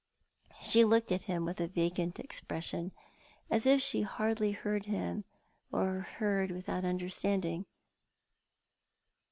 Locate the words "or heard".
5.71-6.49